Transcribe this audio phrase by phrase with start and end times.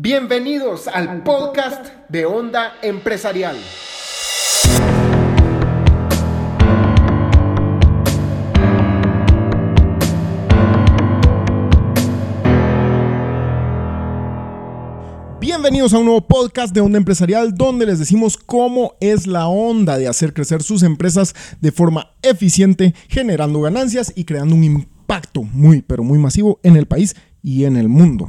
[0.00, 3.56] Bienvenidos al podcast de Onda Empresarial.
[15.40, 19.98] Bienvenidos a un nuevo podcast de Onda Empresarial donde les decimos cómo es la onda
[19.98, 25.82] de hacer crecer sus empresas de forma eficiente, generando ganancias y creando un impacto muy,
[25.82, 28.28] pero muy masivo en el país y en el mundo.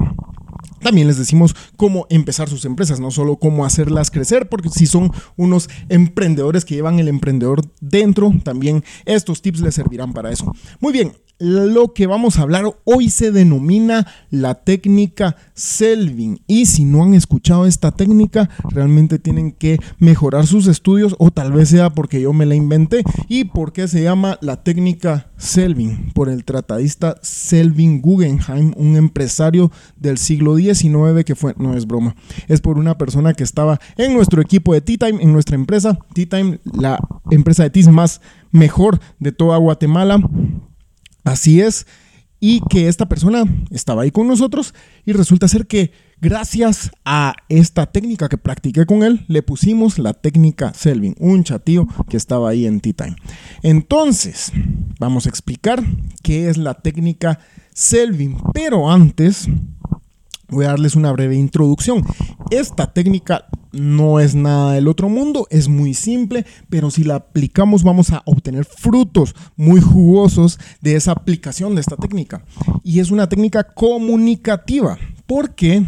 [0.82, 5.12] También les decimos cómo empezar sus empresas, no solo cómo hacerlas crecer, porque si son
[5.36, 10.54] unos emprendedores que llevan el emprendedor dentro, también estos tips les servirán para eso.
[10.80, 16.42] Muy bien, lo que vamos a hablar hoy se denomina la técnica Selvin.
[16.48, 21.54] Y si no han escuchado esta técnica, realmente tienen que mejorar sus estudios o tal
[21.54, 23.04] vez sea porque yo me la inventé.
[23.30, 26.12] ¿Y por qué se llama la técnica Selvin?
[26.14, 30.56] Por el tratadista Selvin Guggenheim, un empresario del siglo
[31.26, 32.16] Que fue, no es broma,
[32.48, 35.98] es por una persona que estaba en nuestro equipo de T-Time, en nuestra empresa.
[36.14, 37.00] T-Time, la
[37.32, 40.20] empresa de TIS más mejor de toda Guatemala
[41.24, 41.86] Así es.
[42.42, 44.74] Y que esta persona estaba ahí con nosotros
[45.06, 50.14] y resulta ser que gracias a esta técnica que practiqué con él, le pusimos la
[50.14, 53.16] técnica Selvin, un chatío que estaba ahí en Tea Time.
[53.62, 54.54] Entonces,
[55.00, 55.84] vamos a explicar
[56.24, 57.40] qué es la técnica
[57.74, 59.50] Selvin, pero antes
[60.50, 62.04] voy a darles una breve introducción.
[62.52, 67.84] Esta técnica no es nada del otro mundo, es muy simple, pero si la aplicamos
[67.84, 72.44] vamos a obtener frutos muy jugosos de esa aplicación de esta técnica.
[72.84, 75.86] Y es una técnica comunicativa, porque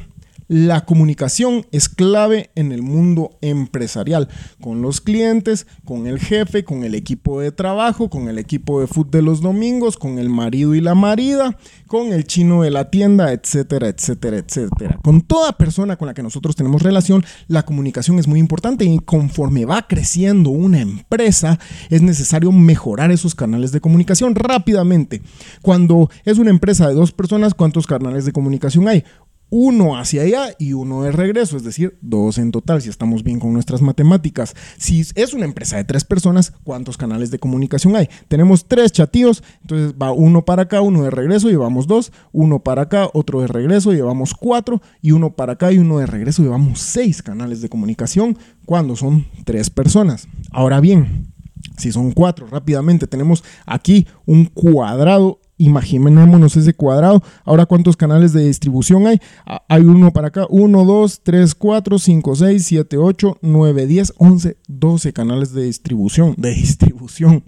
[0.51, 4.27] la comunicación es clave en el mundo empresarial,
[4.59, 8.87] con los clientes, con el jefe, con el equipo de trabajo, con el equipo de
[8.87, 11.57] fútbol de los domingos, con el marido y la marida,
[11.87, 14.99] con el chino de la tienda, etcétera, etcétera, etcétera.
[15.01, 18.99] Con toda persona con la que nosotros tenemos relación, la comunicación es muy importante y
[18.99, 25.21] conforme va creciendo una empresa, es necesario mejorar esos canales de comunicación rápidamente.
[25.61, 29.05] Cuando es una empresa de dos personas, ¿cuántos canales de comunicación hay?
[29.51, 33.39] Uno hacia allá y uno de regreso, es decir, dos en total, si estamos bien
[33.39, 34.55] con nuestras matemáticas.
[34.77, 38.09] Si es una empresa de tres personas, ¿cuántos canales de comunicación hay?
[38.29, 42.83] Tenemos tres chatíos, entonces va uno para acá, uno de regreso, llevamos dos, uno para
[42.83, 46.79] acá, otro de regreso, llevamos cuatro, y uno para acá y uno de regreso, llevamos
[46.79, 50.29] seis canales de comunicación cuando son tres personas.
[50.51, 51.33] Ahora bien,
[51.77, 57.23] si son cuatro, rápidamente tenemos aquí un cuadrado imaginémonos ese cuadrado.
[57.45, 59.19] Ahora, ¿cuántos canales de distribución hay?
[59.45, 60.45] Ah, hay uno para acá.
[60.49, 66.35] 1, 2, 3, 4, 5, 6, 7, 8, 9, 10, 11, 12 canales de distribución.
[66.37, 67.43] De distribución.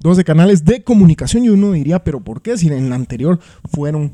[0.00, 1.44] 12 canales de comunicación.
[1.44, 2.56] Y uno diría, ¿pero por qué?
[2.56, 3.38] Si en el anterior
[3.72, 4.12] fueron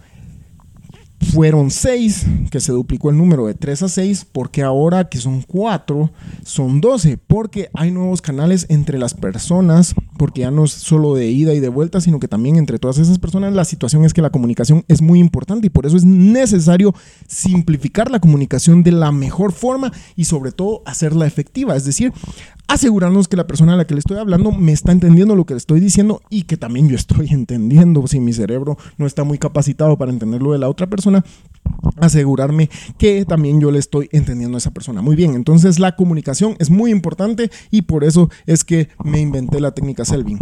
[1.20, 5.42] fueron 6, que se duplicó el número de 3 a 6, porque ahora que son
[5.42, 6.10] 4,
[6.44, 11.30] son 12, porque hay nuevos canales entre las personas, porque ya no es solo de
[11.30, 14.22] ida y de vuelta, sino que también entre todas esas personas la situación es que
[14.22, 16.94] la comunicación es muy importante y por eso es necesario
[17.26, 22.12] simplificar la comunicación de la mejor forma y sobre todo hacerla efectiva, es decir,
[22.68, 25.54] asegurarnos que la persona a la que le estoy hablando me está entendiendo lo que
[25.54, 28.06] le estoy diciendo y que también yo estoy entendiendo.
[28.06, 31.24] Si mi cerebro no está muy capacitado para entender lo de la otra persona
[31.96, 35.02] asegurarme que también yo le estoy entendiendo a esa persona.
[35.02, 39.60] Muy bien, entonces la comunicación es muy importante y por eso es que me inventé
[39.60, 40.38] la técnica Selvin.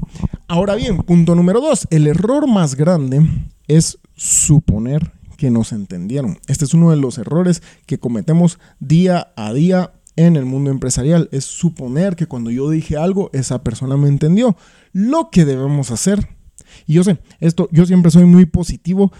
[0.48, 3.26] Ahora bien, punto número dos, el error más grande
[3.66, 6.38] es suponer que nos entendieron.
[6.46, 11.28] Este es uno de los errores que cometemos día a día en el mundo empresarial.
[11.32, 14.56] Es suponer que cuando yo dije algo, esa persona me entendió.
[14.92, 16.28] Lo que debemos hacer,
[16.86, 19.12] y yo sé, esto, yo siempre soy muy positivo,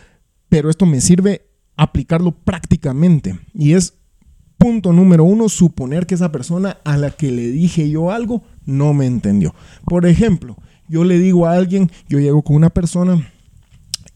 [0.49, 3.39] pero esto me sirve aplicarlo prácticamente.
[3.55, 3.95] Y es
[4.59, 8.95] punto número uno, suponer que esa persona a la que le dije yo algo no
[8.95, 9.55] me entendió.
[9.85, 10.57] Por ejemplo,
[10.89, 13.31] yo le digo a alguien, yo llego con una persona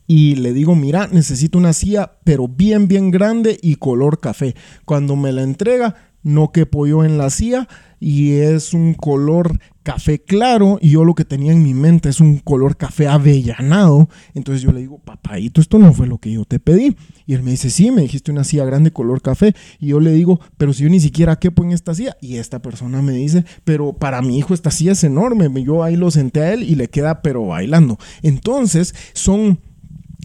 [0.06, 4.54] y le digo, mira, necesito una silla, pero bien, bien grande y color café.
[4.86, 7.68] Cuando me la entrega, no que yo en la silla
[8.00, 12.20] y es un color café claro y yo lo que tenía en mi mente es
[12.20, 14.08] un color café avellanado.
[14.34, 16.96] Entonces yo le digo, papadito, esto no fue lo que yo te pedí.
[17.26, 19.54] Y él me dice, sí, me dijiste una silla grande color café.
[19.78, 22.16] Y yo le digo, pero si yo ni siquiera quepo en esta silla.
[22.20, 25.48] Y esta persona me dice, pero para mi hijo esta silla es enorme.
[25.64, 27.98] Yo ahí lo senté a él y le queda pero bailando.
[28.22, 29.60] Entonces son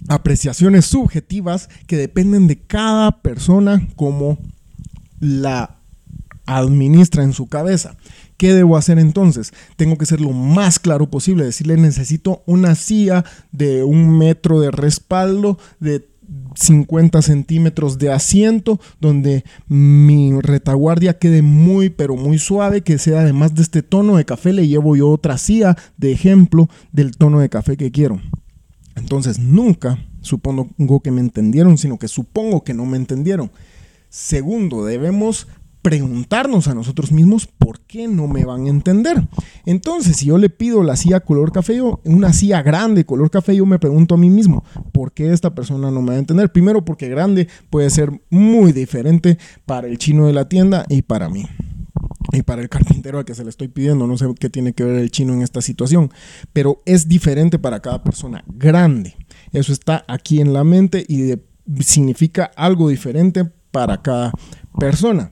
[0.09, 4.37] apreciaciones subjetivas que dependen de cada persona como
[5.19, 5.82] la
[6.45, 7.95] administra en su cabeza.
[8.37, 9.53] ¿Qué debo hacer entonces?
[9.75, 14.71] Tengo que ser lo más claro posible, decirle necesito una silla de un metro de
[14.71, 16.07] respaldo, de
[16.55, 23.55] 50 centímetros de asiento, donde mi retaguardia quede muy, pero muy suave, que sea además
[23.55, 27.49] de este tono de café, le llevo yo otra silla de ejemplo del tono de
[27.49, 28.21] café que quiero.
[28.95, 33.51] Entonces, nunca supongo que me entendieron, sino que supongo que no me entendieron.
[34.09, 35.47] Segundo, debemos
[35.83, 39.27] preguntarnos a nosotros mismos por qué no me van a entender.
[39.65, 43.65] Entonces, si yo le pido la silla color café, una silla grande color café, yo
[43.65, 44.63] me pregunto a mí mismo,
[44.93, 46.51] ¿por qué esta persona no me va a entender?
[46.51, 51.29] Primero, porque grande puede ser muy diferente para el chino de la tienda y para
[51.29, 51.45] mí.
[52.31, 54.85] Y para el carpintero al que se le estoy pidiendo, no sé qué tiene que
[54.85, 56.11] ver el chino en esta situación,
[56.53, 58.43] pero es diferente para cada persona.
[58.47, 59.15] Grande.
[59.51, 61.33] Eso está aquí en la mente y
[61.83, 64.31] significa algo diferente para cada
[64.79, 65.31] persona.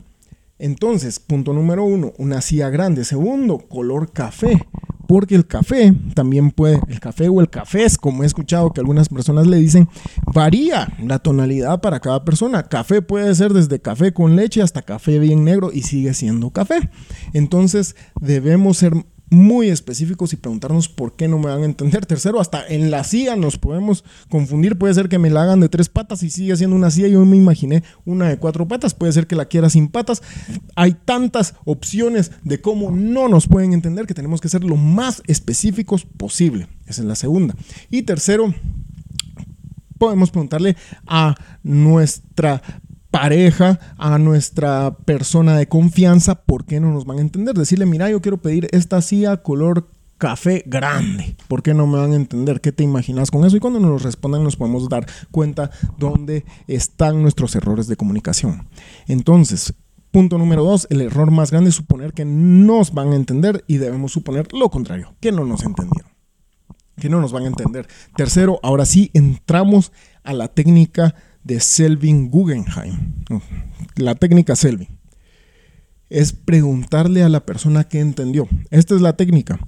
[0.62, 3.04] Entonces, punto número uno, una silla grande.
[3.04, 4.68] Segundo, color café.
[5.08, 8.80] Porque el café también puede, el café o el café es como he escuchado que
[8.80, 9.90] algunas personas le dicen,
[10.34, 12.64] varía la tonalidad para cada persona.
[12.64, 16.92] Café puede ser desde café con leche hasta café bien negro y sigue siendo café.
[17.34, 18.94] Entonces debemos ser
[19.32, 22.06] muy específicos y preguntarnos por qué no me van a entender.
[22.06, 24.78] Tercero, hasta en la silla nos podemos confundir.
[24.78, 27.08] Puede ser que me la hagan de tres patas y sigue siendo una silla.
[27.08, 28.94] Yo me imaginé una de cuatro patas.
[28.94, 30.22] Puede ser que la quiera sin patas.
[30.76, 35.24] Hay tantas opciones de cómo no nos pueden entender que tenemos que ser lo más
[35.28, 36.68] específicos posible.
[36.86, 37.56] Esa es la segunda.
[37.90, 38.54] Y tercero,
[39.98, 40.76] podemos preguntarle
[41.08, 42.62] a nuestra
[43.22, 47.54] pareja, a nuestra persona de confianza, ¿por qué no nos van a entender?
[47.54, 49.88] Decirle, mira, yo quiero pedir esta silla color
[50.18, 51.36] café grande.
[51.48, 52.62] ¿Por qué no me van a entender?
[52.62, 53.56] ¿Qué te imaginas con eso?
[53.56, 55.70] Y cuando nos respondan nos podemos dar cuenta
[56.00, 58.68] dónde están nuestros errores de comunicación.
[59.08, 59.76] Entonces,
[60.10, 63.78] punto número dos, el error más grande es suponer que nos van a entender y
[63.78, 66.10] debemos suponer lo contrario, que no nos entendieron,
[67.00, 67.88] que no nos van a entender.
[68.16, 69.92] Tercero, ahora sí entramos
[70.24, 73.14] a la técnica de Selvin Guggenheim.
[73.96, 74.88] La técnica Selvin.
[76.10, 78.48] Es preguntarle a la persona que entendió.
[78.70, 79.60] Esta es la técnica.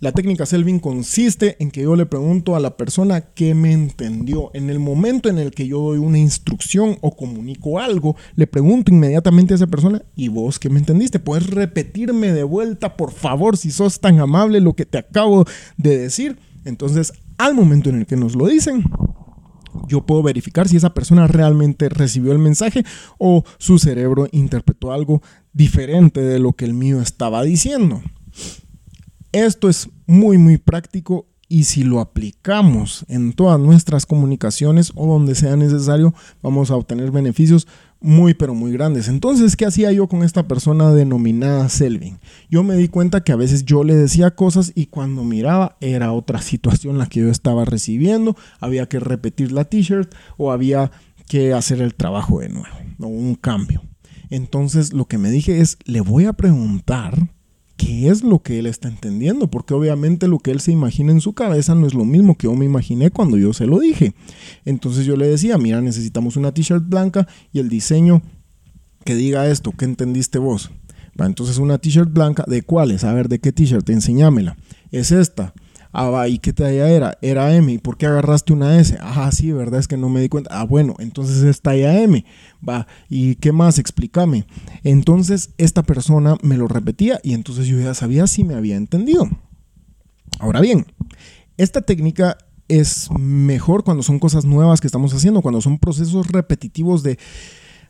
[0.00, 4.52] La técnica Selvin consiste en que yo le pregunto a la persona que me entendió.
[4.54, 8.92] En el momento en el que yo doy una instrucción o comunico algo, le pregunto
[8.92, 11.18] inmediatamente a esa persona, ¿y vos qué me entendiste?
[11.18, 15.44] ¿Puedes repetirme de vuelta, por favor, si sos tan amable lo que te acabo
[15.76, 16.38] de decir?
[16.64, 18.84] Entonces, al momento en el que nos lo dicen,
[19.86, 22.84] yo puedo verificar si esa persona realmente recibió el mensaje
[23.18, 25.22] o su cerebro interpretó algo
[25.52, 28.02] diferente de lo que el mío estaba diciendo.
[29.32, 35.34] Esto es muy muy práctico y si lo aplicamos en todas nuestras comunicaciones o donde
[35.34, 37.66] sea necesario, vamos a obtener beneficios
[38.00, 39.08] muy pero muy grandes.
[39.08, 42.18] Entonces, ¿qué hacía yo con esta persona denominada Selvin?
[42.48, 46.12] Yo me di cuenta que a veces yo le decía cosas y cuando miraba era
[46.12, 50.90] otra situación la que yo estaba recibiendo, había que repetir la t-shirt o había
[51.26, 53.82] que hacer el trabajo de nuevo o un cambio.
[54.30, 57.30] Entonces, lo que me dije es, le voy a preguntar
[57.78, 61.22] qué es lo que él está entendiendo, porque obviamente lo que él se imagina en
[61.22, 64.14] su cabeza no es lo mismo que yo me imaginé cuando yo se lo dije.
[64.66, 68.20] Entonces yo le decía, mira, necesitamos una t-shirt blanca y el diseño
[69.04, 70.70] que diga esto, ¿qué entendiste vos?
[71.26, 73.02] entonces una t-shirt blanca, ¿de cuáles?
[73.02, 73.88] A ver, ¿de qué t-shirt?
[73.90, 74.56] Enseñámela.
[74.92, 75.52] Es esta.
[76.00, 77.18] Ah, ¿y qué talla era?
[77.22, 77.72] Era M.
[77.72, 78.96] ¿Y por qué agarraste una S?
[79.00, 79.80] Ajá, sí, ¿verdad?
[79.80, 80.48] Es que no me di cuenta.
[80.52, 82.24] Ah, bueno, entonces es talla M.
[82.66, 83.80] Va, ¿y qué más?
[83.80, 84.46] Explícame.
[84.84, 89.28] Entonces esta persona me lo repetía y entonces yo ya sabía si me había entendido.
[90.38, 90.86] Ahora bien,
[91.56, 92.38] esta técnica
[92.68, 97.18] es mejor cuando son cosas nuevas que estamos haciendo, cuando son procesos repetitivos de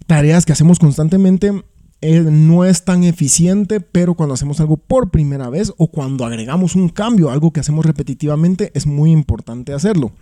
[0.07, 1.63] tareas que hacemos constantemente
[2.01, 6.89] no es tan eficiente, pero cuando hacemos algo por primera vez o cuando agregamos un
[6.89, 10.13] cambio, algo que hacemos repetitivamente, es muy importante hacerlo.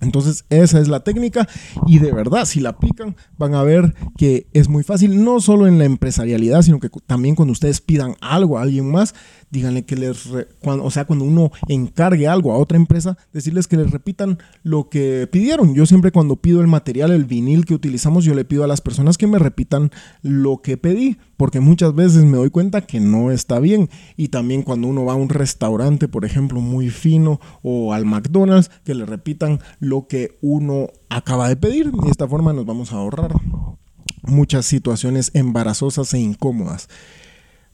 [0.00, 1.48] Entonces esa es la técnica
[1.86, 5.66] y de verdad si la aplican van a ver que es muy fácil, no solo
[5.66, 9.14] en la empresarialidad, sino que también cuando ustedes pidan algo a alguien más,
[9.50, 10.28] díganle que les,
[10.62, 15.28] o sea, cuando uno encargue algo a otra empresa, decirles que les repitan lo que
[15.30, 15.74] pidieron.
[15.74, 18.80] Yo siempre cuando pido el material, el vinil que utilizamos, yo le pido a las
[18.80, 19.90] personas que me repitan
[20.22, 23.88] lo que pedí, porque muchas veces me doy cuenta que no está bien.
[24.16, 28.70] Y también cuando uno va a un restaurante, por ejemplo, muy fino, o al McDonald's,
[28.84, 31.90] que le repitan lo que uno acaba de pedir.
[31.92, 33.32] De esta forma nos vamos a ahorrar
[34.22, 36.88] muchas situaciones embarazosas e incómodas.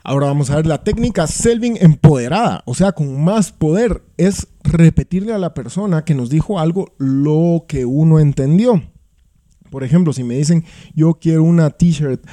[0.02, 4.02] Ahora vamos a ver la técnica Selving empoderada, o sea, con más poder.
[4.16, 8.82] Es repetirle a la persona que nos dijo algo lo que uno entendió.
[9.70, 10.64] Por ejemplo, si me dicen
[10.94, 12.24] yo quiero una t-shirt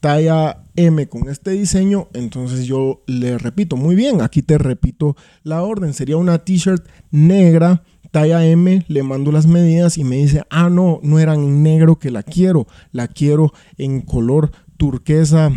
[0.00, 5.62] talla M con este diseño, entonces yo le repito, muy bien, aquí te repito la
[5.62, 5.94] orden.
[5.94, 11.00] Sería una t-shirt negra talla M, le mando las medidas y me dice, ah, no,
[11.02, 15.50] no era en negro que la quiero, la quiero en color turquesa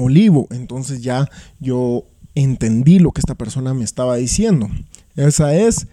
[0.00, 0.48] olivo.
[0.50, 1.28] Entonces ya
[1.58, 2.04] yo
[2.34, 4.68] entendí lo que esta persona me estaba diciendo.
[5.16, 5.86] Esa es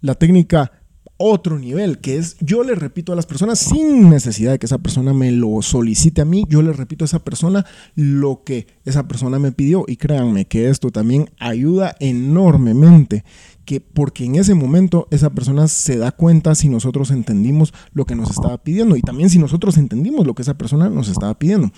[0.00, 0.72] la técnica
[1.16, 4.78] otro nivel, que es yo le repito a las personas sin necesidad de que esa
[4.78, 9.06] persona me lo solicite a mí, yo le repito a esa persona lo que esa
[9.06, 13.24] persona me pidió y créanme que esto también ayuda enormemente,
[13.64, 18.16] que porque en ese momento esa persona se da cuenta si nosotros entendimos lo que
[18.16, 21.70] nos estaba pidiendo y también si nosotros entendimos lo que esa persona nos estaba pidiendo.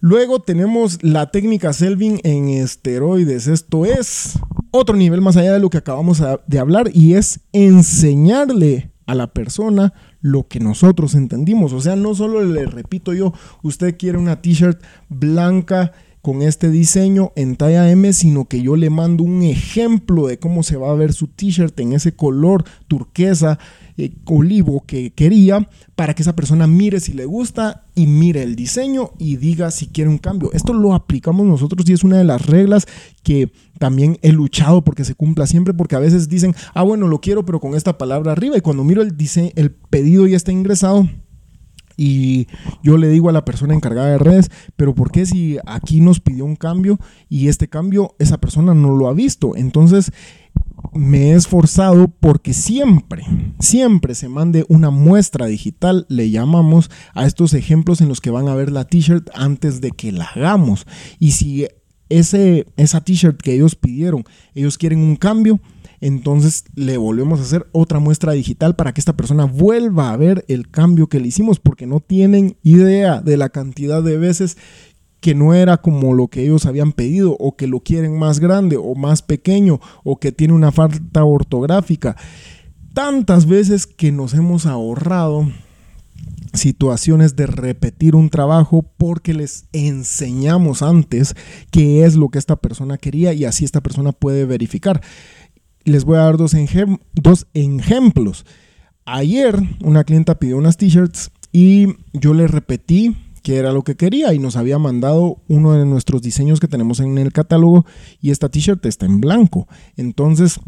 [0.00, 3.46] Luego tenemos la técnica Selvin en esteroides.
[3.46, 4.38] Esto es
[4.70, 9.32] otro nivel más allá de lo que acabamos de hablar y es enseñarle a la
[9.32, 11.72] persona lo que nosotros entendimos.
[11.72, 15.92] O sea, no solo le repito yo, usted quiere una t-shirt blanca
[16.26, 20.64] con este diseño en talla M, sino que yo le mando un ejemplo de cómo
[20.64, 23.60] se va a ver su t-shirt en ese color turquesa
[23.96, 28.56] eh, olivo que quería para que esa persona mire si le gusta y mire el
[28.56, 30.50] diseño y diga si quiere un cambio.
[30.52, 32.88] Esto lo aplicamos nosotros y es una de las reglas
[33.22, 37.20] que también he luchado porque se cumpla siempre, porque a veces dicen, ah, bueno, lo
[37.20, 38.58] quiero, pero con esta palabra arriba.
[38.58, 39.14] Y cuando miro el,
[39.54, 41.08] el pedido ya está ingresado,
[41.96, 42.46] y
[42.82, 46.20] yo le digo a la persona encargada de redes, pero ¿por qué si aquí nos
[46.20, 46.98] pidió un cambio
[47.28, 49.56] y este cambio esa persona no lo ha visto?
[49.56, 50.12] Entonces,
[50.92, 53.24] me he esforzado porque siempre,
[53.58, 58.48] siempre se mande una muestra digital, le llamamos a estos ejemplos en los que van
[58.48, 60.86] a ver la t-shirt antes de que la hagamos.
[61.18, 61.66] Y si
[62.08, 64.24] ese, esa t-shirt que ellos pidieron,
[64.54, 65.60] ellos quieren un cambio,
[66.00, 70.44] entonces le volvemos a hacer otra muestra digital para que esta persona vuelva a ver
[70.48, 74.56] el cambio que le hicimos, porque no tienen idea de la cantidad de veces
[75.20, 78.76] que no era como lo que ellos habían pedido o que lo quieren más grande
[78.76, 82.16] o más pequeño o que tiene una falta ortográfica.
[82.92, 85.48] Tantas veces que nos hemos ahorrado
[86.54, 91.34] situaciones de repetir un trabajo porque les enseñamos antes
[91.70, 95.02] qué es lo que esta persona quería y así esta persona puede verificar.
[95.86, 96.52] Les voy a dar dos,
[97.54, 98.44] ejemplos.
[99.04, 104.34] Ayer una clienta pidió unas t-shirts y yo le repetí que era lo que quería
[104.34, 107.86] y nos había mandado uno de nuestros diseños que tenemos en el catálogo
[108.20, 109.68] y esta t-shirt está en blanco.
[109.96, 110.58] Entonces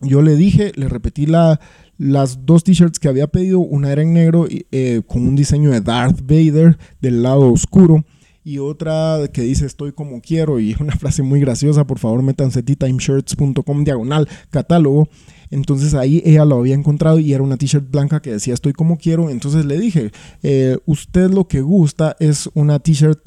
[0.00, 1.60] yo le dije, le repetí la,
[1.98, 5.82] las dos t-shirts que había pedido, una era en negro eh, con un diseño de
[5.82, 8.02] Darth Vader del lado oscuro
[8.48, 12.62] y otra que dice estoy como quiero y una frase muy graciosa, por favor métanse
[12.62, 15.08] timeshirts.com diagonal catálogo.
[15.50, 18.96] Entonces ahí ella lo había encontrado y era una t-shirt blanca que decía estoy como
[18.96, 19.28] quiero.
[19.28, 20.12] Entonces le dije,
[20.42, 23.20] eh, usted lo que gusta es una t-shirt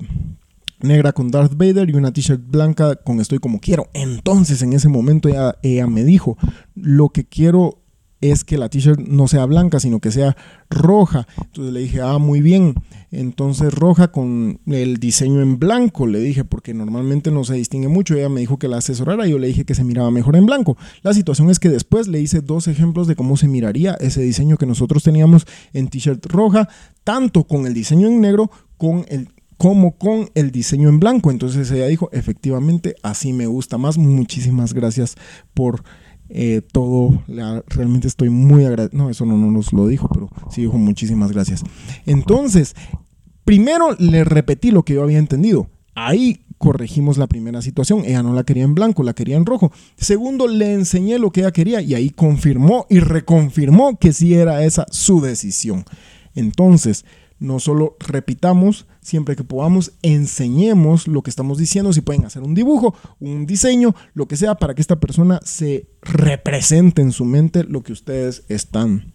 [0.81, 3.89] negra con Darth Vader y una t-shirt blanca con estoy como quiero.
[3.93, 5.29] Entonces en ese momento
[5.61, 6.37] ella me dijo,
[6.73, 7.80] lo que quiero
[8.21, 10.37] es que la t-shirt no sea blanca, sino que sea
[10.69, 11.27] roja.
[11.37, 12.75] Entonces le dije, ah, muy bien.
[13.11, 18.15] Entonces roja con el diseño en blanco, le dije, porque normalmente no se distingue mucho.
[18.15, 20.77] Ella me dijo que la asesorara, yo le dije que se miraba mejor en blanco.
[21.01, 24.57] La situación es que después le hice dos ejemplos de cómo se miraría ese diseño
[24.57, 26.69] que nosotros teníamos en t-shirt roja,
[27.03, 31.31] tanto con el diseño en negro con el, como con el diseño en blanco.
[31.31, 33.97] Entonces ella dijo, efectivamente, así me gusta más.
[33.97, 35.15] Muchísimas gracias
[35.53, 35.83] por
[36.33, 37.23] eh, todo.
[37.67, 39.03] realmente estoy muy agradecido.
[39.03, 41.63] No, eso no, no nos lo dijo, pero sí dijo muchísimas gracias.
[42.05, 42.75] Entonces,
[43.43, 45.67] primero le repetí lo que yo había entendido.
[45.93, 48.05] Ahí corregimos la primera situación.
[48.05, 49.71] Ella no la quería en blanco, la quería en rojo.
[49.97, 54.63] Segundo, le enseñé lo que ella quería y ahí confirmó y reconfirmó que sí era
[54.63, 55.83] esa su decisión.
[56.33, 57.03] Entonces,
[57.41, 62.53] no solo repitamos, siempre que podamos, enseñemos lo que estamos diciendo, si pueden hacer un
[62.53, 67.63] dibujo, un diseño, lo que sea, para que esta persona se represente en su mente
[67.63, 69.11] lo que ustedes están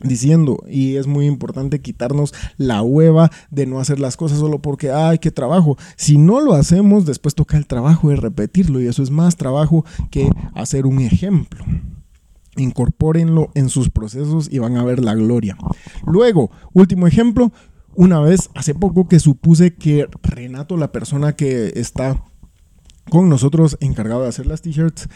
[0.00, 0.64] diciendo.
[0.66, 5.18] Y es muy importante quitarnos la hueva de no hacer las cosas solo porque ay
[5.18, 9.10] qué trabajo si no lo hacemos después toca el trabajo de repetirlo y eso es
[9.10, 11.64] más trabajo que hacer un ejemplo
[12.58, 15.56] incorpórenlo en sus procesos y van a ver la gloria.
[16.06, 17.52] Luego, último ejemplo,
[17.94, 22.24] una vez hace poco que supuse que Renato, la persona que está
[23.10, 25.08] con nosotros encargado de hacer las t-shirts,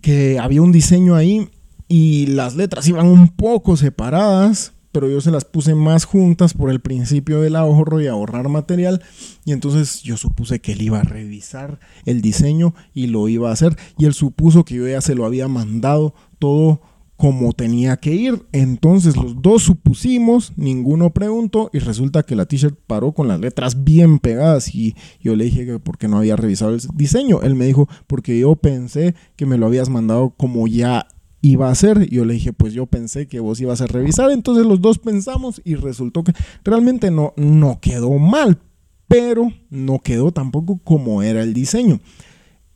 [0.00, 1.48] que había un diseño ahí
[1.88, 6.70] y las letras iban un poco separadas pero yo se las puse más juntas por
[6.70, 9.02] el principio del ahorro y ahorrar material.
[9.44, 13.52] Y entonces yo supuse que él iba a revisar el diseño y lo iba a
[13.52, 13.76] hacer.
[13.98, 16.80] Y él supuso que yo ya se lo había mandado todo
[17.16, 18.46] como tenía que ir.
[18.52, 23.82] Entonces los dos supusimos, ninguno preguntó y resulta que la t-shirt paró con las letras
[23.82, 27.42] bien pegadas y yo le dije que porque no había revisado el diseño.
[27.42, 31.08] Él me dijo porque yo pensé que me lo habías mandado como ya
[31.44, 32.08] iba a hacer.
[32.08, 34.30] Yo le dije, pues yo pensé que vos ibas a revisar.
[34.30, 36.32] Entonces los dos pensamos y resultó que
[36.64, 38.58] realmente no, no quedó mal,
[39.08, 42.00] pero no quedó tampoco como era el diseño.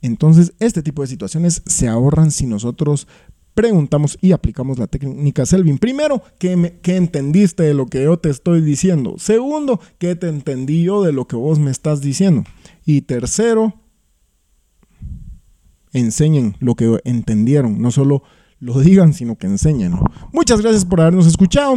[0.01, 3.07] Entonces, este tipo de situaciones se ahorran si nosotros
[3.53, 5.79] preguntamos y aplicamos la técnica Selvin.
[5.79, 9.15] Primero, ¿qué, ¿qué, entendiste de lo que yo te estoy diciendo?
[9.17, 12.45] Segundo, ¿qué te entendí yo de lo que vos me estás diciendo?
[12.85, 13.73] Y tercero,
[15.91, 18.23] enseñen lo que entendieron, no solo
[18.59, 19.93] lo digan, sino que enseñen.
[20.31, 21.75] Muchas gracias por habernos escuchado.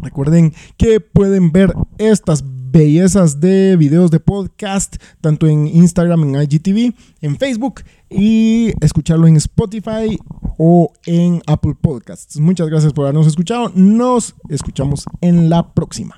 [0.00, 6.94] Recuerden que pueden ver estas bellezas de videos de podcast, tanto en Instagram, en IGTV,
[7.20, 10.18] en Facebook y escucharlo en Spotify
[10.58, 12.38] o en Apple Podcasts.
[12.38, 13.70] Muchas gracias por habernos escuchado.
[13.74, 16.16] Nos escuchamos en la próxima.